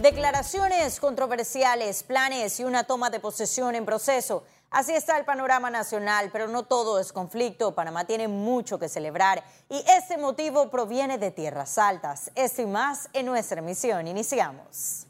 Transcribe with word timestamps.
Declaraciones 0.00 0.98
controversiales, 0.98 2.02
planes 2.04 2.58
y 2.58 2.64
una 2.64 2.84
toma 2.84 3.10
de 3.10 3.20
posesión 3.20 3.74
en 3.74 3.84
proceso. 3.84 4.44
Así 4.70 4.94
está 4.94 5.18
el 5.18 5.26
panorama 5.26 5.68
nacional, 5.68 6.30
pero 6.32 6.48
no 6.48 6.62
todo 6.62 6.98
es 6.98 7.12
conflicto. 7.12 7.74
Panamá 7.74 8.06
tiene 8.06 8.26
mucho 8.26 8.78
que 8.78 8.88
celebrar 8.88 9.44
y 9.68 9.84
ese 9.90 10.16
motivo 10.16 10.70
proviene 10.70 11.18
de 11.18 11.30
tierras 11.30 11.76
altas. 11.76 12.30
Esto 12.34 12.62
y 12.62 12.66
más 12.66 13.10
en 13.12 13.26
nuestra 13.26 13.58
emisión. 13.58 14.08
Iniciamos. 14.08 15.06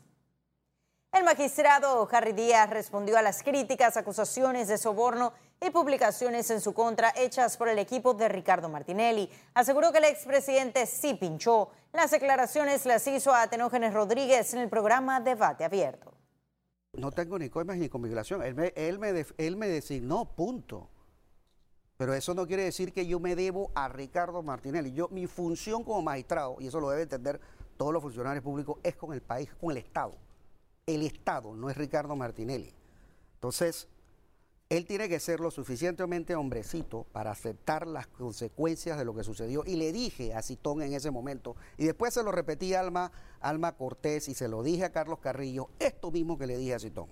El 1.12 1.22
magistrado 1.22 2.09
Harry 2.11 2.32
Díaz 2.32 2.68
respondió 2.68 3.16
a 3.16 3.22
las 3.22 3.45
críticas, 3.45 3.96
acusaciones 3.96 4.66
de 4.66 4.77
soborno 4.77 5.32
y 5.61 5.70
publicaciones 5.70 6.50
en 6.50 6.61
su 6.61 6.72
contra 6.72 7.12
hechas 7.16 7.56
por 7.56 7.68
el 7.68 7.79
equipo 7.79 8.14
de 8.14 8.29
Ricardo 8.29 8.68
Martinelli. 8.68 9.30
Aseguró 9.54 9.92
que 9.92 9.98
el 9.98 10.04
expresidente 10.04 10.86
sí 10.86 11.14
pinchó. 11.14 11.70
Las 11.92 12.10
declaraciones 12.10 12.86
las 12.86 13.06
hizo 13.06 13.34
a 13.34 13.46
Tenógenes 13.48 13.92
Rodríguez 13.92 14.54
en 14.54 14.60
el 14.60 14.68
programa 14.68 15.20
Debate 15.20 15.64
Abierto. 15.64 16.12
No 16.92 17.12
tengo 17.12 17.38
ni 17.38 17.48
coimas 17.48 17.77
ni 17.77 17.88
conviculación. 17.88 18.42
Él 18.42 18.54
me, 18.54 18.73
él, 18.77 18.98
me, 18.98 19.27
él 19.38 19.56
me 19.56 19.68
designó, 19.68 20.34
punto. 20.34 20.88
Pero 21.96 22.15
eso 22.15 22.34
no 22.34 22.46
quiere 22.46 22.65
decir 22.65 22.92
que 22.92 23.06
yo 23.06 23.20
me 23.20 23.37
debo 23.37 23.70
a 23.74 23.88
Ricardo 23.88 24.42
Martinelli. 24.42 24.92
Yo, 24.92 25.09
mi 25.09 25.27
función 25.27 25.84
como 25.84 26.01
magistrado, 26.02 26.56
y 26.59 26.66
eso 26.68 26.80
lo 26.80 26.88
deben 26.88 27.02
entender 27.02 27.40
todos 27.77 27.92
los 27.92 28.02
funcionarios 28.02 28.42
públicos, 28.42 28.79
es 28.82 28.96
con 28.96 29.12
el 29.12 29.20
país, 29.20 29.51
con 29.60 29.70
el 29.73 29.77
Estado 29.77 30.16
el 30.95 31.02
Estado, 31.02 31.54
no 31.54 31.70
es 31.70 31.77
Ricardo 31.77 32.16
Martinelli. 32.16 32.73
Entonces, 33.34 33.88
él 34.70 34.87
tiene 34.87 35.09
que 35.09 35.19
ser 35.19 35.41
lo 35.41 35.51
suficientemente 35.51 36.37
hombrecito 36.37 37.05
para 37.10 37.33
aceptar 37.33 37.88
las 37.88 38.06
consecuencias 38.06 38.96
de 38.96 39.05
lo 39.05 39.12
que 39.16 39.24
sucedió. 39.24 39.65
Y 39.66 39.74
le 39.74 39.91
dije 39.91 40.33
a 40.33 40.43
Citón 40.43 40.80
en 40.80 40.93
ese 40.93 41.10
momento, 41.10 41.56
y 41.77 41.87
después 41.87 42.15
se 42.15 42.23
lo 42.23 42.30
repetí 42.30 42.73
a 42.73 42.80
Alma, 42.80 43.10
Alma 43.41 43.77
Cortés 43.77 44.29
y 44.29 44.34
se 44.34 44.46
lo 44.46 44.62
dije 44.62 44.84
a 44.84 44.93
Carlos 44.93 45.19
Carrillo, 45.19 45.70
esto 45.80 46.12
mismo 46.12 46.38
que 46.38 46.46
le 46.46 46.56
dije 46.56 46.74
a 46.74 46.79
Citón. 46.79 47.09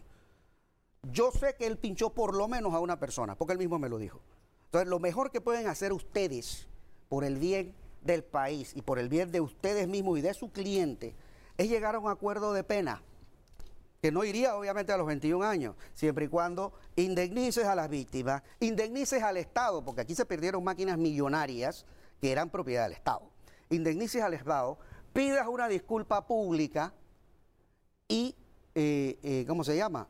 Yo 1.10 1.32
sé 1.32 1.56
que 1.58 1.66
él 1.66 1.78
pinchó 1.78 2.10
por 2.10 2.36
lo 2.36 2.46
menos 2.46 2.74
a 2.74 2.78
una 2.78 3.00
persona, 3.00 3.34
porque 3.34 3.54
él 3.54 3.58
mismo 3.58 3.80
me 3.80 3.88
lo 3.88 3.98
dijo. 3.98 4.20
Entonces, 4.66 4.88
lo 4.88 5.00
mejor 5.00 5.32
que 5.32 5.40
pueden 5.40 5.66
hacer 5.66 5.92
ustedes 5.92 6.68
por 7.08 7.24
el 7.24 7.38
bien 7.38 7.74
del 8.02 8.22
país 8.22 8.70
y 8.76 8.82
por 8.82 9.00
el 9.00 9.08
bien 9.08 9.32
de 9.32 9.40
ustedes 9.40 9.88
mismos 9.88 10.16
y 10.16 10.22
de 10.22 10.32
su 10.32 10.52
cliente 10.52 11.16
es 11.56 11.68
llegar 11.68 11.96
a 11.96 11.98
un 11.98 12.08
acuerdo 12.08 12.52
de 12.52 12.62
pena 12.62 13.02
que 14.00 14.12
no 14.12 14.24
iría 14.24 14.56
obviamente 14.56 14.92
a 14.92 14.96
los 14.96 15.06
21 15.06 15.44
años, 15.44 15.74
siempre 15.94 16.26
y 16.26 16.28
cuando 16.28 16.72
indemnices 16.96 17.64
a 17.64 17.74
las 17.74 17.88
víctimas, 17.88 18.42
indemnices 18.60 19.22
al 19.22 19.36
Estado, 19.36 19.84
porque 19.84 20.02
aquí 20.02 20.14
se 20.14 20.24
perdieron 20.24 20.62
máquinas 20.62 20.98
millonarias 20.98 21.84
que 22.20 22.30
eran 22.30 22.50
propiedad 22.50 22.84
del 22.84 22.92
Estado, 22.92 23.30
indemnices 23.70 24.22
al 24.22 24.34
Estado, 24.34 24.78
pidas 25.12 25.46
una 25.48 25.68
disculpa 25.68 26.26
pública 26.26 26.92
y, 28.06 28.34
eh, 28.74 29.18
eh, 29.22 29.44
¿cómo 29.48 29.64
se 29.64 29.76
llama? 29.76 30.06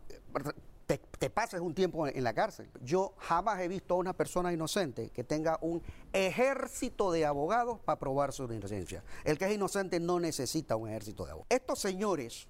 Te, 0.86 0.98
te, 0.98 1.28
pases 1.28 1.61
un 1.61 1.75
tiempo 1.75 2.06
en 2.06 2.25
la 2.25 2.33
cárcel. 2.33 2.70
Yo 2.81 3.12
jamás 3.19 3.61
he 3.61 3.69
visto 3.69 3.92
a 3.92 3.97
una 3.98 4.14
persona 4.14 4.55
inocente 4.55 5.11
que 5.11 5.22
tenga 5.22 5.59
un 5.61 5.83
ejército 6.14 7.12
de 7.12 7.27
abogados 7.27 7.78
para 7.81 7.98
probar 7.98 8.33
su 8.33 8.44
inocencia. 8.44 9.05
El 9.25 9.36
que 9.36 9.44
es 9.44 9.53
inocente 9.53 10.00
no 10.00 10.19
necesita 10.19 10.77
un 10.77 10.89
ejército 10.89 11.27
de 11.27 11.33
abogados. 11.33 11.47
Estos 11.50 11.78
señores 11.81 12.48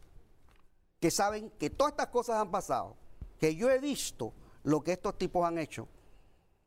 que 1.00 1.10
saben 1.10 1.50
que 1.50 1.70
todas 1.70 1.92
estas 1.92 2.08
cosas 2.08 2.36
han 2.36 2.50
pasado, 2.50 2.96
que 3.38 3.54
yo 3.54 3.70
he 3.70 3.78
visto 3.78 4.32
lo 4.64 4.82
que 4.82 4.92
estos 4.92 5.16
tipos 5.16 5.46
han 5.46 5.58
hecho. 5.58 5.88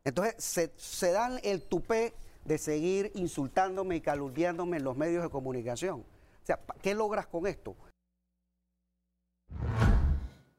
Entonces 0.03 0.35
se, 0.77 1.11
dan 1.11 1.39
el 1.43 1.63
tupé 1.63 2.13
de 2.45 2.57
seguir 2.57 3.11
insultándome 3.15 3.97
y 3.97 4.01
calumniándome 4.01 4.77
en 4.77 4.83
los 4.83 4.97
medios 4.97 5.23
de 5.23 5.29
comunicación. 5.29 5.99
O 5.99 6.45
sea, 6.45 6.59
¿qué 6.81 6.95
logras 6.95 7.27
con 7.27 7.45
esto? 7.45 7.75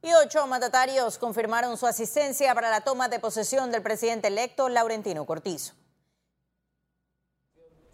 Y 0.04 0.12
ocho 0.14 0.46
mandatarios 0.46 1.18
confirmaron 1.18 1.76
su 1.76 1.86
asistencia 1.86 2.54
para 2.54 2.70
la 2.70 2.82
toma 2.82 3.08
de 3.08 3.20
posesión 3.20 3.70
del 3.70 3.82
presidente 3.82 4.28
electo 4.28 4.68
Laurentino 4.68 5.24
Cortizo. 5.26 5.74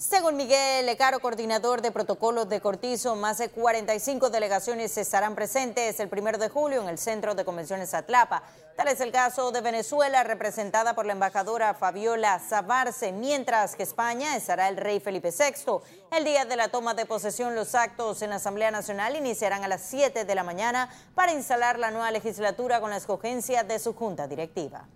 Según 0.00 0.36
Miguel 0.36 0.86
Lecaro, 0.86 1.18
coordinador 1.18 1.82
de 1.82 1.90
protocolos 1.90 2.48
de 2.48 2.60
Cortizo, 2.60 3.16
más 3.16 3.38
de 3.38 3.48
45 3.48 4.30
delegaciones 4.30 4.96
estarán 4.96 5.34
presentes 5.34 5.98
el 5.98 6.08
primero 6.08 6.38
de 6.38 6.48
julio 6.48 6.80
en 6.80 6.88
el 6.88 6.98
Centro 6.98 7.34
de 7.34 7.44
Convenciones 7.44 7.94
Atlapa. 7.94 8.44
Tal 8.76 8.86
es 8.86 9.00
el 9.00 9.10
caso 9.10 9.50
de 9.50 9.60
Venezuela, 9.60 10.22
representada 10.22 10.94
por 10.94 11.04
la 11.04 11.14
embajadora 11.14 11.74
Fabiola 11.74 12.38
Zabarce, 12.38 13.10
mientras 13.10 13.74
que 13.74 13.82
España 13.82 14.36
estará 14.36 14.68
el 14.68 14.76
rey 14.76 15.00
Felipe 15.00 15.32
VI. 15.36 15.80
El 16.16 16.22
día 16.22 16.44
de 16.44 16.54
la 16.54 16.68
toma 16.68 16.94
de 16.94 17.04
posesión, 17.04 17.56
los 17.56 17.74
actos 17.74 18.22
en 18.22 18.30
la 18.30 18.36
Asamblea 18.36 18.70
Nacional 18.70 19.16
iniciarán 19.16 19.64
a 19.64 19.68
las 19.68 19.82
7 19.82 20.24
de 20.24 20.34
la 20.36 20.44
mañana 20.44 20.90
para 21.16 21.32
instalar 21.32 21.76
la 21.76 21.90
nueva 21.90 22.12
legislatura 22.12 22.80
con 22.80 22.90
la 22.90 22.98
escogencia 22.98 23.64
de 23.64 23.80
su 23.80 23.94
junta 23.94 24.28
directiva. 24.28 24.86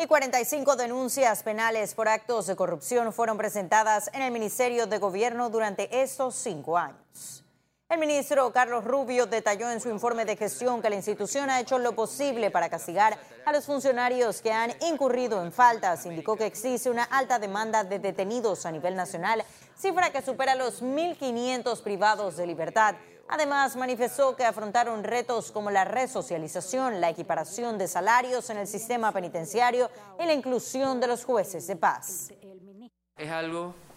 Y 0.00 0.06
45 0.06 0.76
denuncias 0.76 1.42
penales 1.42 1.94
por 1.94 2.08
actos 2.08 2.46
de 2.46 2.54
corrupción 2.54 3.12
fueron 3.12 3.36
presentadas 3.36 4.08
en 4.14 4.22
el 4.22 4.30
Ministerio 4.30 4.86
de 4.86 4.98
Gobierno 4.98 5.50
durante 5.50 6.02
estos 6.02 6.36
cinco 6.36 6.78
años. 6.78 7.44
El 7.88 7.98
ministro 7.98 8.52
Carlos 8.52 8.84
Rubio 8.84 9.26
detalló 9.26 9.70
en 9.70 9.80
su 9.80 9.88
informe 9.88 10.24
de 10.24 10.36
gestión 10.36 10.80
que 10.80 10.90
la 10.90 10.96
institución 10.96 11.50
ha 11.50 11.58
hecho 11.58 11.78
lo 11.78 11.96
posible 11.96 12.50
para 12.52 12.68
castigar 12.68 13.18
a 13.44 13.52
los 13.52 13.64
funcionarios 13.64 14.40
que 14.40 14.52
han 14.52 14.72
incurrido 14.82 15.42
en 15.42 15.50
faltas. 15.50 16.06
Indicó 16.06 16.36
que 16.36 16.46
existe 16.46 16.90
una 16.90 17.04
alta 17.04 17.40
demanda 17.40 17.82
de 17.82 17.98
detenidos 17.98 18.66
a 18.66 18.70
nivel 18.70 18.94
nacional, 18.94 19.42
cifra 19.76 20.10
que 20.10 20.22
supera 20.22 20.54
los 20.54 20.82
1.500 20.82 21.82
privados 21.82 22.36
de 22.36 22.46
libertad. 22.46 22.94
Además, 23.28 23.76
manifestó 23.76 24.34
que 24.34 24.44
afrontaron 24.44 25.04
retos 25.04 25.52
como 25.52 25.70
la 25.70 25.84
resocialización, 25.84 27.00
la 27.00 27.10
equiparación 27.10 27.76
de 27.76 27.86
salarios 27.86 28.48
en 28.50 28.58
el 28.58 28.66
sistema 28.66 29.12
penitenciario 29.12 29.90
y 30.18 30.24
la 30.24 30.32
inclusión 30.32 30.98
de 30.98 31.06
los 31.06 31.24
jueces 31.24 31.66
de 31.66 31.76
paz. 31.76 32.32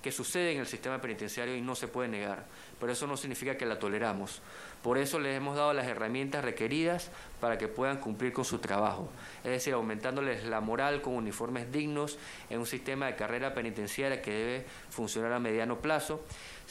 Que 0.01 0.11
sucede 0.11 0.53
en 0.53 0.59
el 0.59 0.67
sistema 0.67 0.99
penitenciario 0.99 1.55
y 1.55 1.61
no 1.61 1.75
se 1.75 1.87
puede 1.87 2.09
negar, 2.09 2.45
pero 2.79 2.91
eso 2.91 3.07
no 3.07 3.17
significa 3.17 3.57
que 3.57 3.65
la 3.65 3.79
toleramos. 3.79 4.41
Por 4.81 4.97
eso 4.97 5.19
les 5.19 5.37
hemos 5.37 5.55
dado 5.55 5.73
las 5.73 5.87
herramientas 5.87 6.43
requeridas 6.43 7.11
para 7.39 7.57
que 7.57 7.67
puedan 7.67 7.97
cumplir 7.97 8.33
con 8.33 8.45
su 8.45 8.57
trabajo, 8.59 9.09
es 9.43 9.51
decir, 9.51 9.73
aumentándoles 9.73 10.45
la 10.45 10.59
moral 10.59 11.01
con 11.01 11.13
uniformes 11.13 11.71
dignos 11.71 12.17
en 12.49 12.59
un 12.59 12.65
sistema 12.65 13.05
de 13.05 13.15
carrera 13.15 13.53
penitenciaria 13.53 14.21
que 14.21 14.31
debe 14.31 14.65
funcionar 14.89 15.33
a 15.33 15.39
mediano 15.39 15.79
plazo 15.79 16.21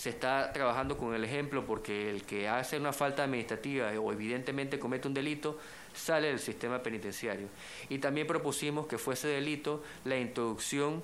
se 0.01 0.09
está 0.09 0.51
trabajando 0.55 0.97
con 0.97 1.15
el 1.15 1.25
ejemplo 1.25 1.67
porque 1.67 2.09
el 2.09 2.23
que 2.23 2.49
hace 2.49 2.79
una 2.79 2.91
falta 2.91 3.23
administrativa 3.23 3.91
o 4.01 4.13
evidentemente 4.13 4.79
comete 4.79 5.09
un 5.09 5.13
delito 5.13 5.59
sale 5.93 6.29
del 6.29 6.39
sistema 6.39 6.83
penitenciario. 6.83 7.49
Y 7.91 7.99
también 7.99 8.27
propusimos 8.27 8.87
que 8.87 8.97
fuese 8.97 9.29
delito 9.29 9.83
la 10.07 10.17
introducción 10.17 11.03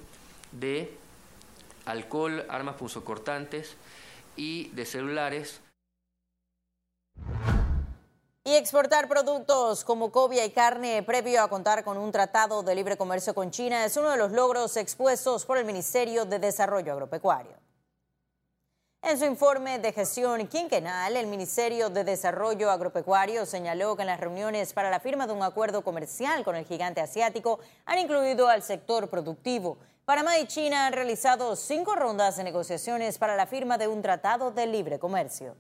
de 0.51 0.91
alcohol, 1.87 2.45
armas 2.49 2.77
punzocortantes 2.77 3.77
y 4.37 4.69
de 4.71 4.85
celulares. 4.85 5.61
Y 8.45 8.55
exportar 8.55 9.09
productos 9.09 9.83
como 9.83 10.13
cobia 10.13 10.45
y 10.45 10.51
carne 10.51 11.03
previo 11.03 11.43
a 11.43 11.49
contar 11.49 11.83
con 11.83 11.97
un 11.97 12.13
tratado 12.13 12.63
de 12.63 12.77
libre 12.77 12.97
comercio 12.97 13.35
con 13.35 13.51
China 13.51 13.85
es 13.85 13.97
uno 13.97 14.11
de 14.11 14.19
los 14.19 14.31
logros 14.31 14.77
expuestos 14.77 15.45
por 15.45 15.59
el 15.59 15.65
Ministerio 15.65 16.25
de 16.27 16.39
Desarrollo 16.39 16.93
Agropecuario. 16.93 17.57
En 19.03 19.19
su 19.19 19.25
informe 19.25 19.79
de 19.79 19.93
gestión 19.93 20.47
quinquenal, 20.49 21.17
el 21.17 21.27
Ministerio 21.27 21.91
de 21.91 22.03
Desarrollo 22.03 22.71
Agropecuario 22.71 23.47
señaló 23.47 23.95
que 23.95 24.03
en 24.03 24.09
las 24.09 24.21
reuniones 24.21 24.73
para 24.73 24.91
la 24.91 25.01
firma 25.01 25.27
de 25.27 25.33
un 25.33 25.43
acuerdo 25.43 25.83
comercial 25.83 26.45
con 26.45 26.57
el 26.57 26.67
gigante 26.67 27.01
asiático 27.01 27.61
han 27.85 27.99
incluido 27.99 28.49
al 28.49 28.63
sector 28.63 29.09
productivo. 29.09 29.79
Panamá 30.07 30.39
y 30.39 30.47
China 30.47 30.87
han 30.87 30.93
realizado 30.93 31.57
cinco 31.57 31.97
rondas 31.97 32.37
de 32.37 32.45
negociaciones 32.45 33.19
para 33.19 33.35
la 33.35 33.49
firma 33.49 33.77
de 33.77 33.89
un 33.89 34.03
tratado 34.03 34.53
de 34.53 34.65
libre 34.65 35.01
comercio. 35.01 35.57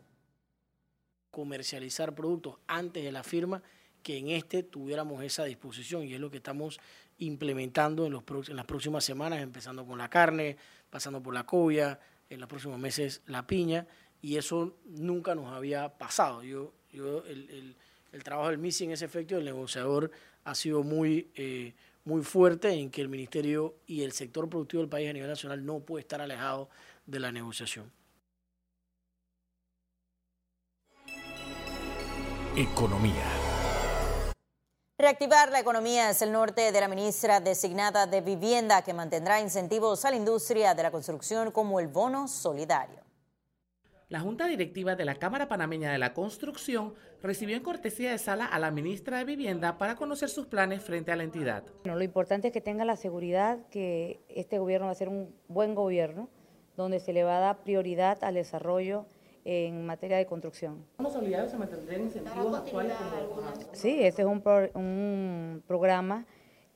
Comercializar 1.32 2.14
productos 2.14 2.56
antes 2.68 3.02
de 3.02 3.10
la 3.10 3.24
firma, 3.24 3.60
que 4.04 4.18
en 4.18 4.30
este 4.30 4.62
tuviéramos 4.62 5.24
esa 5.24 5.42
disposición 5.42 6.04
y 6.04 6.14
es 6.14 6.20
lo 6.20 6.30
que 6.30 6.36
estamos 6.36 6.78
implementando 7.18 8.06
en, 8.06 8.12
las 8.12 8.64
próximas 8.66 9.04
semanas, 9.04 9.40
empezando 9.40 9.84
con 9.84 9.98
la 9.98 10.08
carne, 10.08 10.56
pasando 10.90 11.20
por 11.20 11.34
la 11.34 11.44
cobia, 11.44 11.98
en 12.30 12.38
los 12.38 12.48
próximos 12.48 12.78
meses 12.78 13.22
la 13.26 13.48
piña 13.48 13.88
y 14.22 14.36
eso 14.36 14.76
nunca 14.84 15.34
nos 15.34 15.52
había 15.52 15.98
pasado. 15.98 16.44
Yo, 16.44 16.72
yo 16.92 17.24
el, 17.24 17.74
el, 18.12 18.22
trabajo 18.22 18.50
del 18.50 18.58
MISI 18.58 18.84
en 18.84 18.92
ese 18.92 19.06
efecto, 19.06 19.36
el 19.36 19.44
negociador 19.44 20.12
ha 20.44 20.54
sido 20.54 20.84
muy, 20.84 21.32
eh, 21.34 21.74
muy 22.06 22.22
fuerte 22.22 22.70
en 22.70 22.90
que 22.90 23.02
el 23.02 23.08
ministerio 23.08 23.74
y 23.84 24.02
el 24.02 24.12
sector 24.12 24.48
productivo 24.48 24.80
del 24.80 24.88
país 24.88 25.10
a 25.10 25.12
nivel 25.12 25.28
nacional 25.28 25.66
no 25.66 25.80
puede 25.80 26.02
estar 26.02 26.20
alejado 26.20 26.70
de 27.04 27.18
la 27.18 27.32
negociación. 27.32 27.92
Economía. 32.56 33.24
Reactivar 34.98 35.50
la 35.50 35.60
economía 35.60 36.08
es 36.08 36.22
el 36.22 36.32
norte 36.32 36.70
de 36.70 36.80
la 36.80 36.88
ministra 36.88 37.40
designada 37.40 38.06
de 38.06 38.20
Vivienda 38.20 38.82
que 38.82 38.94
mantendrá 38.94 39.40
incentivos 39.40 40.04
a 40.04 40.10
la 40.10 40.16
industria 40.16 40.74
de 40.74 40.84
la 40.84 40.92
construcción 40.92 41.50
como 41.50 41.80
el 41.80 41.88
bono 41.88 42.28
solidario. 42.28 43.05
La 44.08 44.20
Junta 44.20 44.46
Directiva 44.46 44.94
de 44.94 45.04
la 45.04 45.16
Cámara 45.16 45.48
Panameña 45.48 45.90
de 45.90 45.98
la 45.98 46.14
Construcción 46.14 46.94
recibió 47.24 47.56
en 47.56 47.64
cortesía 47.64 48.12
de 48.12 48.18
sala 48.18 48.46
a 48.46 48.60
la 48.60 48.70
ministra 48.70 49.18
de 49.18 49.24
Vivienda 49.24 49.78
para 49.78 49.96
conocer 49.96 50.28
sus 50.28 50.46
planes 50.46 50.80
frente 50.80 51.10
a 51.10 51.16
la 51.16 51.24
entidad. 51.24 51.64
lo 51.82 52.00
importante 52.00 52.46
es 52.46 52.52
que 52.52 52.60
tenga 52.60 52.84
la 52.84 52.94
seguridad 52.94 53.58
que 53.68 54.20
este 54.28 54.60
gobierno 54.60 54.86
va 54.86 54.92
a 54.92 54.94
ser 54.94 55.08
un 55.08 55.34
buen 55.48 55.74
gobierno, 55.74 56.28
donde 56.76 57.00
se 57.00 57.12
le 57.12 57.24
va 57.24 57.38
a 57.38 57.40
dar 57.40 57.64
prioridad 57.64 58.22
al 58.22 58.34
desarrollo 58.34 59.06
en 59.44 59.84
materia 59.84 60.18
de 60.18 60.26
construcción. 60.26 60.86
¿Cómo 60.98 61.10
solidario 61.10 61.50
se 61.50 61.56
mantendrán 61.56 62.02
incentivos 62.02 62.54
actuales? 62.56 62.96
Sí, 63.72 64.04
ese 64.04 64.22
es 64.22 64.28
un, 64.28 64.40
un 64.74 65.64
programa 65.66 66.26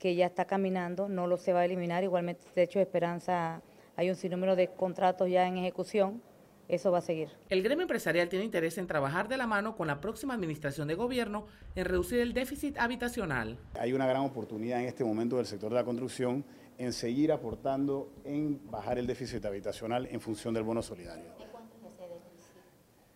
que 0.01 0.17
ya 0.17 0.27
está 0.27 0.47
caminando, 0.47 1.09
no 1.09 1.29
lo 1.29 1.37
se 1.37 1.53
va 1.53 1.61
a 1.61 1.65
eliminar, 1.65 2.03
igualmente 2.03 2.45
de 2.57 2.65
hecho 2.65 2.81
Esperanza 2.81 3.63
hay 3.95 4.11
un 4.11 4.17
sinnúmero 4.17 4.57
de 4.57 4.67
contratos 4.67 5.31
ya 5.31 5.47
en 5.47 5.59
ejecución 5.59 6.29
eso 6.71 6.91
va 6.91 6.99
a 6.99 7.03
seguir. 7.03 7.29
El 7.49 7.63
gremio 7.63 7.83
empresarial 7.83 8.29
tiene 8.29 8.45
interés 8.45 8.79
en 8.79 8.87
trabajar 8.87 9.29
de 9.29 9.37
la 9.37 9.47
mano 9.47 9.77
con 9.77 9.87
la 9.87 10.01
próxima 10.01 10.35
administración 10.35 10.89
de 10.89 10.95
gobierno 10.95 11.47
en 11.75 11.85
reducir 11.85 12.21
el 12.21 12.33
déficit 12.33 12.79
habitacional. 12.79 13.59
Hay 13.79 13.93
una 13.93 14.07
gran 14.07 14.23
oportunidad 14.23 14.81
en 14.81 14.87
este 14.87 15.05
momento 15.05 15.37
del 15.37 15.47
sector 15.47 15.71
de 15.71 15.77
la 15.77 15.85
construcción 15.85 16.45
en 16.79 16.93
seguir 16.93 17.31
aportando 17.31 18.11
en 18.25 18.71
bajar 18.71 18.99
el 18.99 19.07
déficit 19.07 19.45
habitacional 19.45 20.07
en 20.11 20.21
función 20.21 20.55
del 20.55 20.63
bono 20.63 20.81
solidario. 20.81 21.27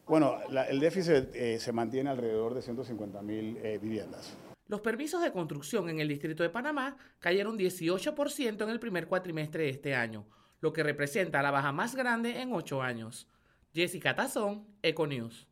Bueno, 0.06 0.36
el 0.68 0.80
déficit 0.80 1.34
eh, 1.34 1.58
se 1.58 1.72
mantiene 1.72 2.10
alrededor 2.10 2.52
de 2.52 2.60
150 2.60 3.22
mil 3.22 3.56
eh, 3.62 3.78
viviendas. 3.80 4.36
Los 4.66 4.82
permisos 4.82 5.22
de 5.22 5.32
construcción 5.32 5.88
en 5.88 6.00
el 6.00 6.08
Distrito 6.08 6.42
de 6.42 6.50
Panamá 6.50 6.96
cayeron 7.20 7.58
18% 7.58 8.62
en 8.62 8.68
el 8.68 8.80
primer 8.80 9.06
cuatrimestre 9.06 9.64
de 9.64 9.70
este 9.70 9.94
año, 9.94 10.26
lo 10.60 10.72
que 10.72 10.82
representa 10.82 11.42
la 11.42 11.50
baja 11.50 11.72
más 11.72 11.94
grande 11.94 12.42
en 12.42 12.52
ocho 12.52 12.82
años. 12.82 13.28
Jessica 13.74 14.14
Tazón, 14.14 14.64
Econews. 14.82 15.48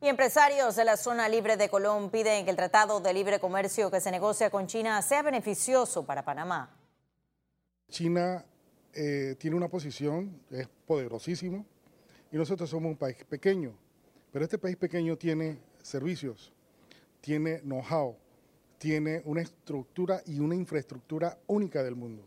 Y 0.00 0.08
empresarios 0.08 0.74
de 0.76 0.86
la 0.86 0.96
zona 0.96 1.28
libre 1.28 1.58
de 1.58 1.68
Colón 1.68 2.08
piden 2.08 2.46
que 2.46 2.50
el 2.50 2.56
Tratado 2.56 3.00
de 3.00 3.12
Libre 3.12 3.38
Comercio 3.38 3.90
que 3.90 4.00
se 4.00 4.10
negocia 4.10 4.48
con 4.48 4.66
China 4.66 5.02
sea 5.02 5.22
beneficioso 5.22 6.06
para 6.06 6.24
Panamá. 6.24 6.74
China 7.90 8.42
eh, 8.94 9.36
tiene 9.38 9.56
una 9.56 9.68
posición, 9.68 10.40
es 10.50 10.68
poderosísimo, 10.86 11.66
y 12.32 12.38
nosotros 12.38 12.70
somos 12.70 12.92
un 12.92 12.96
país 12.96 13.22
pequeño, 13.28 13.74
pero 14.32 14.42
este 14.42 14.56
país 14.56 14.76
pequeño 14.76 15.18
tiene 15.18 15.58
servicios, 15.82 16.50
tiene 17.20 17.58
know-how, 17.58 18.16
tiene 18.78 19.20
una 19.26 19.42
estructura 19.42 20.22
y 20.24 20.40
una 20.40 20.54
infraestructura 20.54 21.36
única 21.46 21.82
del 21.82 21.94
mundo. 21.94 22.22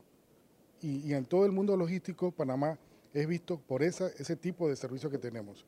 Y, 0.80 1.10
y 1.10 1.16
en 1.16 1.26
todo 1.26 1.48
el 1.48 1.52
mundo 1.52 1.76
logístico, 1.76 2.30
Panamá 2.32 2.78
es 3.14 3.28
visto 3.28 3.60
por 3.60 3.84
ese 3.84 4.36
tipo 4.36 4.68
de 4.68 4.76
servicio 4.76 5.10
que 5.10 5.18
tenemos. 5.18 5.66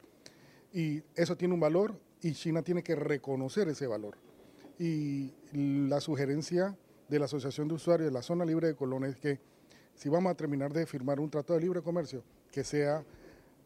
Y 0.73 1.03
eso 1.15 1.37
tiene 1.37 1.53
un 1.53 1.59
valor 1.59 1.99
y 2.21 2.33
China 2.33 2.61
tiene 2.61 2.83
que 2.83 2.95
reconocer 2.95 3.69
ese 3.69 3.87
valor. 3.87 4.17
Y 4.79 5.31
la 5.53 6.01
sugerencia 6.01 6.75
de 7.07 7.19
la 7.19 7.25
Asociación 7.25 7.67
de 7.67 7.75
Usuarios 7.75 8.07
de 8.07 8.13
la 8.13 8.21
Zona 8.21 8.45
Libre 8.45 8.67
de 8.67 8.75
Colón 8.75 9.05
es 9.05 9.15
que 9.15 9.39
si 9.93 10.09
vamos 10.09 10.31
a 10.31 10.35
terminar 10.35 10.73
de 10.73 10.85
firmar 10.85 11.19
un 11.19 11.29
tratado 11.29 11.57
de 11.57 11.61
libre 11.65 11.81
comercio, 11.81 12.23
que 12.51 12.63
sea 12.63 13.05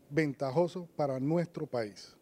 ventajoso 0.10 0.88
para 0.96 1.20
nuestro 1.20 1.66
país. 1.66 2.16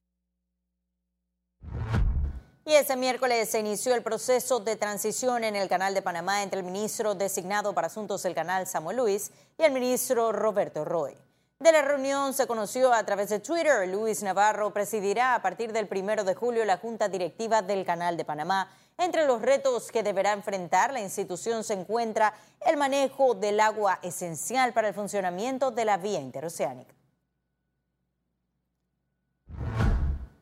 Y 2.65 2.73
ese 2.73 2.97
miércoles 2.97 3.49
se 3.49 3.59
inició 3.59 3.95
el 3.95 4.03
proceso 4.03 4.59
de 4.59 4.75
transición 4.75 5.43
en 5.45 5.55
el 5.55 5.69
Canal 5.69 5.93
de 5.93 6.01
Panamá 6.01 6.43
entre 6.43 6.59
el 6.59 6.65
ministro 6.65 7.15
designado 7.15 7.73
para 7.73 7.87
asuntos 7.87 8.23
del 8.23 8.35
canal 8.35 8.67
Samuel 8.67 8.97
Luis 8.97 9.31
y 9.57 9.63
el 9.63 9.71
ministro 9.71 10.33
Roberto 10.33 10.83
Roy. 10.83 11.15
De 11.59 11.71
la 11.71 11.81
reunión 11.81 12.35
se 12.35 12.45
conoció 12.45 12.93
a 12.93 13.03
través 13.03 13.29
de 13.29 13.39
Twitter. 13.39 13.87
Luis 13.87 14.21
Navarro 14.21 14.71
presidirá 14.71 15.33
a 15.33 15.41
partir 15.41 15.73
del 15.73 15.87
primero 15.87 16.23
de 16.23 16.35
julio 16.35 16.63
la 16.65 16.77
Junta 16.77 17.09
Directiva 17.09 17.63
del 17.63 17.83
Canal 17.83 18.15
de 18.15 18.25
Panamá. 18.25 18.71
Entre 18.99 19.25
los 19.25 19.41
retos 19.41 19.91
que 19.91 20.03
deberá 20.03 20.33
enfrentar 20.33 20.93
la 20.93 21.01
institución 21.01 21.63
se 21.63 21.73
encuentra 21.73 22.35
el 22.61 22.77
manejo 22.77 23.33
del 23.33 23.59
agua 23.59 23.97
esencial 24.03 24.71
para 24.71 24.89
el 24.89 24.93
funcionamiento 24.93 25.71
de 25.71 25.85
la 25.85 25.97
vía 25.97 26.19
interoceánica. 26.19 26.93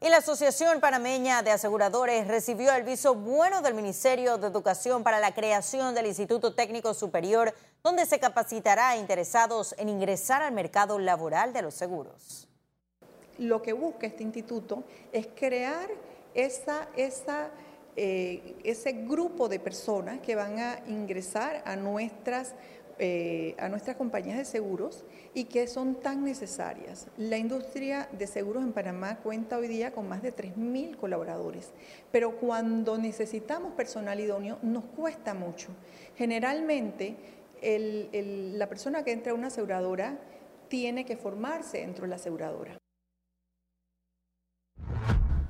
Y 0.05 0.09
la 0.09 0.17
Asociación 0.17 0.81
Panameña 0.81 1.41
de 1.41 1.49
Aseguradores 1.49 2.27
recibió 2.27 2.71
el 2.75 2.83
viso 2.83 3.15
bueno 3.15 3.63
del 3.63 3.73
Ministerio 3.73 4.37
de 4.37 4.45
Educación 4.45 5.01
para 5.01 5.19
la 5.19 5.33
creación 5.33 5.95
del 5.95 6.05
Instituto 6.05 6.53
Técnico 6.53 6.93
Superior, 6.93 7.55
donde 7.83 8.05
se 8.05 8.19
capacitará 8.19 8.89
a 8.89 8.97
interesados 8.97 9.73
en 9.79 9.89
ingresar 9.89 10.43
al 10.43 10.53
mercado 10.53 10.99
laboral 10.99 11.53
de 11.53 11.63
los 11.63 11.73
seguros. 11.73 12.47
Lo 13.39 13.63
que 13.63 13.73
busca 13.73 14.05
este 14.05 14.21
instituto 14.21 14.83
es 15.11 15.25
crear 15.35 15.89
esa, 16.35 16.87
esa, 16.95 17.49
eh, 17.95 18.57
ese 18.63 18.91
grupo 18.91 19.49
de 19.49 19.59
personas 19.59 20.19
que 20.19 20.35
van 20.35 20.59
a 20.59 20.81
ingresar 20.85 21.63
a 21.65 21.75
nuestras 21.75 22.53
eh, 22.97 23.55
a 23.59 23.67
nuestras 23.67 23.97
compañías 23.97 24.37
de 24.37 24.45
seguros 24.45 25.03
y 25.33 25.45
que 25.45 25.67
son 25.67 25.95
tan 25.95 26.23
necesarias. 26.23 27.07
La 27.17 27.37
industria 27.37 28.07
de 28.11 28.25
seguros 28.25 28.63
en 28.63 28.71
Panamá 28.71 29.17
cuenta 29.17 29.57
hoy 29.57 29.67
día 29.67 29.91
con 29.91 30.07
más 30.07 30.21
de 30.21 30.33
3.000 30.33 30.95
colaboradores, 30.95 31.71
pero 32.11 32.37
cuando 32.37 32.97
necesitamos 32.97 33.73
personal 33.73 34.19
idóneo 34.19 34.59
nos 34.61 34.85
cuesta 34.85 35.33
mucho. 35.33 35.69
Generalmente 36.15 37.17
la 37.61 38.67
persona 38.67 39.03
que 39.03 39.11
entra 39.11 39.31
a 39.31 39.35
una 39.35 39.47
aseguradora 39.47 40.17
tiene 40.69 41.05
que 41.05 41.17
formarse 41.17 41.79
dentro 41.79 42.03
de 42.03 42.09
la 42.09 42.15
aseguradora. 42.15 42.77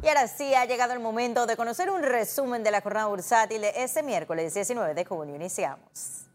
Y 0.01 0.07
ahora 0.07 0.27
sí 0.27 0.53
ha 0.53 0.65
llegado 0.65 0.93
el 0.93 0.99
momento 0.99 1.45
de 1.45 1.55
conocer 1.57 1.89
un 1.89 2.03
resumen 2.03 2.63
de 2.63 2.71
la 2.71 2.81
jornada 2.81 3.07
bursátil 3.07 3.61
de 3.61 3.71
este 3.75 4.03
miércoles 4.03 4.53
19 4.53 4.93
de 4.93 5.03
junio. 5.03 5.35
Iniciamos. 5.35 6.25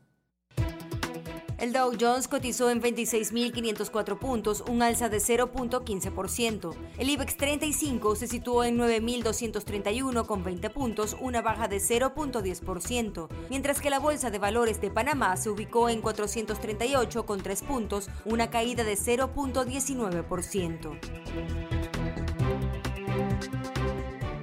El 1.60 1.72
Dow 1.74 1.92
Jones 2.00 2.26
cotizó 2.26 2.70
en 2.70 2.80
26.504 2.80 4.18
puntos, 4.18 4.64
un 4.66 4.80
alza 4.80 5.10
de 5.10 5.18
0.15%. 5.18 6.74
El 6.96 7.10
IBEX 7.10 7.36
35 7.36 8.16
se 8.16 8.26
situó 8.26 8.64
en 8.64 8.78
9.231 8.78 10.24
con 10.24 10.42
20 10.42 10.70
puntos, 10.70 11.18
una 11.20 11.42
baja 11.42 11.68
de 11.68 11.76
0.10%, 11.76 13.28
mientras 13.50 13.82
que 13.82 13.90
la 13.90 13.98
Bolsa 13.98 14.30
de 14.30 14.38
Valores 14.38 14.80
de 14.80 14.90
Panamá 14.90 15.36
se 15.36 15.50
ubicó 15.50 15.90
en 15.90 16.00
438 16.00 17.26
con 17.26 17.42
3 17.42 17.62
puntos, 17.64 18.08
una 18.24 18.48
caída 18.48 18.82
de 18.82 18.94
0.19%. 18.94 20.98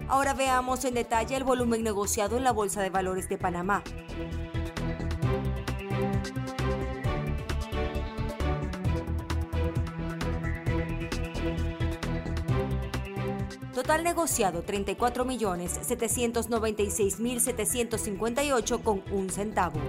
Ahora 0.08 0.36
veamos 0.36 0.86
en 0.86 0.94
detalle 0.94 1.36
el 1.36 1.44
volumen 1.44 1.82
negociado 1.82 2.38
en 2.38 2.44
la 2.44 2.52
Bolsa 2.52 2.84
de 2.84 2.92
Valores 2.92 3.28
de 3.28 3.40
Panamá. 3.40 3.84
Total 13.88 14.04
negociado 14.04 14.64
34 14.64 15.24
millones 15.24 15.80
796 15.82 17.22
mil 17.22 17.40
758 17.40 18.84
con 18.84 19.02
un 19.12 19.30
centavo. 19.30 19.80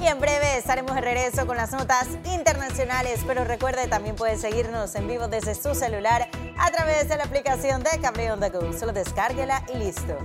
Y 0.00 0.06
en 0.06 0.18
breve 0.18 0.56
estaremos 0.56 0.94
de 0.94 1.02
regreso 1.02 1.46
con 1.46 1.58
las 1.58 1.72
notas 1.72 2.08
internacionales, 2.24 3.20
pero 3.26 3.44
recuerde 3.44 3.86
también 3.86 4.16
puede 4.16 4.38
seguirnos 4.38 4.94
en 4.94 5.08
vivo 5.08 5.28
desde 5.28 5.54
su 5.54 5.74
celular 5.74 6.30
a 6.56 6.70
través 6.70 7.06
de 7.10 7.18
la 7.18 7.24
aplicación 7.24 7.82
de 7.82 7.90
Cable 8.00 8.32
On 8.32 8.40
The 8.40 8.48
Go. 8.48 8.72
Solo 8.72 8.94
descárguela 8.94 9.62
y 9.74 9.76
listo. 9.76 10.16